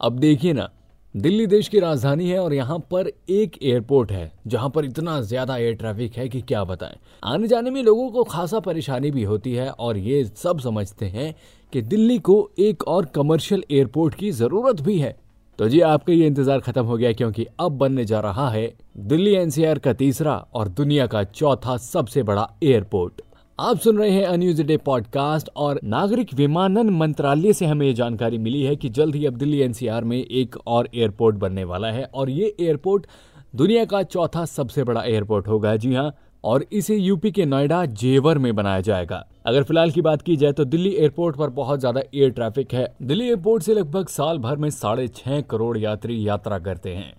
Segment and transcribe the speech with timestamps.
[0.00, 0.68] अब देखिए ना,
[1.14, 5.56] दिल्ली देश की राजधानी है और यहाँ पर एक एयरपोर्ट है, जहाँ पर इतना ज़्यादा
[5.56, 9.52] एयर ट्रैफ़िक है कि क्या बताएँ। आने जाने में लोगों को खासा परेशानी भी होती
[9.54, 11.34] है और ये सब समझते हैं
[11.72, 15.14] कि दिल्ली को एक और कमर्शियल एयरपोर्ट की ज़रूरत भी है।
[15.58, 18.66] तो जी, आपका ये इंतज़ार खत्म हो गया क्योंकि अब बनने जा रहा है
[18.98, 23.22] दिल्ली एनसीआर का तीसरा और दुनिया का चौथा सबसे बड़ा एयरपोर्ट
[23.58, 28.38] आप सुन रहे हैं अन्यूज डे पॉडकास्ट और नागरिक विमानन मंत्रालय से हमें ये जानकारी
[28.38, 32.04] मिली है कि जल्द ही अब दिल्ली एनसीआर में एक और एयरपोर्ट बनने वाला है
[32.04, 33.06] और ये एयरपोर्ट
[33.54, 36.12] दुनिया का चौथा सबसे बड़ा एयरपोर्ट होगा। जी हाँ
[36.44, 40.52] और इसे यूपी के नोएडा जेवर में बनाया जाएगा। अगर फ़िलहाल की बात की जाए
[40.52, 44.56] तो दिल्ली एयरपोर्ट पर बहुत ज़्यादा एयर ट्रैफ़िक है। दिल्ली एयरपोर्ट से लगभग साल भर
[44.56, 47.12] में साढ़े छह करोड़ यात्री यात्रा करते हैं।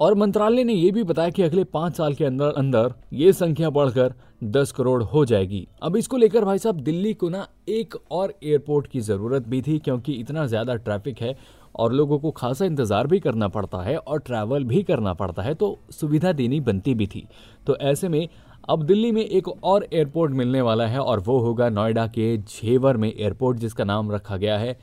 [0.00, 3.70] और मंत्रालय ने यह भी बताया कि अगले पाँच साल के अंदर अंदर ये संख्या
[3.70, 8.34] बढ़कर दस करोड़ हो जाएगी। अब इसको लेकर भाई साहब दिल्ली को ना एक और
[8.42, 11.36] एयरपोर्ट की ज़रूरत भी थी क्योंकि इतना ज़्यादा ट्रैफ़िक है
[11.74, 15.54] और लोगों को खासा इंतज़ार भी करना पड़ता है और ट्रैवल भी करना पड़ता है
[15.54, 17.26] तो सुविधा देनी बनती भी थी।
[17.66, 18.28] तो ऐसे में
[18.68, 22.96] अब दिल्ली में एक और एयरपोर्ट मिलने वाला है और वो होगा नोएडा के झेवर
[22.96, 24.76] में एयरपोर्ट जिसका नाम रखा गया है,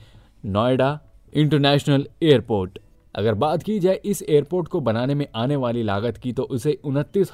[0.46, 1.00] नोएडा
[1.34, 2.80] इंटरनेशनल एयरपोर्ट।
[3.16, 6.78] अगर बात की जाए इस एयरपोर्ट को बनाने में आने वाली लागत की तो उसे
[6.86, 7.32] उनतीस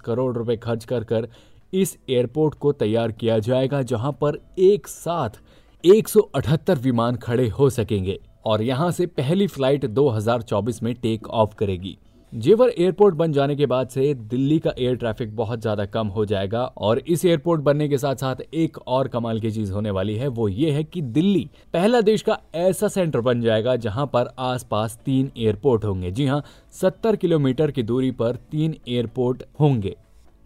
[0.00, 1.28] करोड़ रुपए खर्च कर कर
[1.72, 5.40] इस एयरपोर्ट को तैयार किया जाएगा, जहाँ पर एक साथ
[5.84, 11.96] 178 विमान खड़े हो सकेंगे और यहाँ से पहली फ़्लाइट 2024 में टेक ऑफ़ करेगी।
[12.34, 16.24] जेवर एयरपोर्ट बन जाने के बाद से दिल्ली का एयर ट्रैफ़िक बहुत ज़्यादा कम हो
[16.26, 20.16] जाएगा और इस एयरपोर्ट बनने के साथ साथ एक और कमाल की चीज़ होने वाली
[20.16, 24.34] है, वो ये है कि दिल्ली पहला देश का ऐसा सेंटर बन जाएगा जहाँ पर
[24.40, 26.42] आसपास तीन एयरपोर्ट होंगे। जी हाँ
[26.72, 29.96] सत्तर किलोमीटर की दूरी पर तीन एयरपोर्ट होंगे।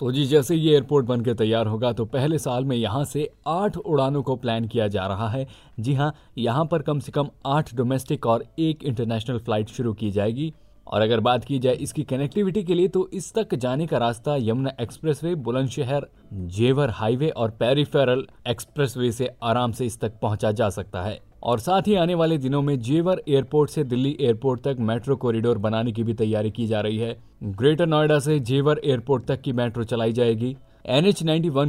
[0.00, 3.76] तो जी, जैसे ये एयरपोर्ट बनकर तैयार होगा तो पहले साल में यहाँ से आठ
[3.76, 5.46] उड़ानों को प्लान किया जा रहा है।
[5.80, 10.10] जी हाँ यहाँ पर कम से कम आठ डोमेस्टिक और एक इंटरनेशनल फ़्लाइट शुरू की
[10.10, 10.52] जाएगी।
[10.88, 14.36] और अगर बात की जाए इसकी कनेक्टिविटी के लिए तो इस तक जाने का रास्ता
[14.36, 20.68] यमुना एक्सप्रेसवे बुलंदशहर, जेवर हाईवे और पेरिफेरल एक्सप्रेसवे से आराम से इस तक पहुँचा जा
[20.68, 24.76] सकता है। और साथ ही आने वाले दिनों में जेवर एयरपोर्ट से दिल्ली एयरपोर्ट तक
[24.80, 29.26] मेट्रो कॉरिडोर बनाने की भी तैयारी की जा रही है। ग्रेटर नोएडा से जेवर एयरपोर्ट
[29.26, 30.56] तक की मेट्रो चलाई जाएगी।
[30.86, 31.22] एन एच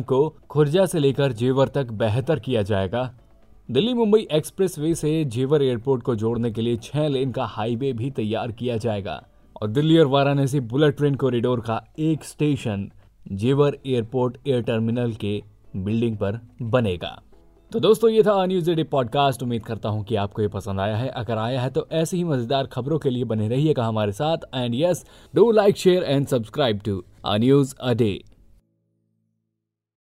[0.04, 3.12] को खुर्जा से लेकर जेवर तक बेहतर किया जाएगा।
[3.70, 8.10] दिल्ली मुंबई एक्सप्रेसवे से जेवर एयरपोर्ट को जोड़ने के लिए छह लेन का हाईवे भी
[8.12, 9.22] तैयार किया जाएगा
[9.56, 12.90] और दिल्ली और वाराणसी बुलेट ट्रेन कॉरिडोर का एक station
[13.34, 15.36] Jewar airport air terminal के
[15.76, 17.12] बिल्डिंग पर बनेगा।
[17.72, 20.96] तो दोस्तों, ये था न्यूज़ डे पॉडकास्ट उम्मीद करता हूँ कि आपको ये पसंद आया
[20.98, 24.50] है। अगर आया है तो ऐसे ही मज़ेदार खबरों के लिए बने रहिएगा हमारे साथ।
[24.56, 28.12] And yes do like share and subscribe to a news a day